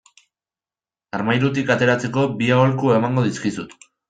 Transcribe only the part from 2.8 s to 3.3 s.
emango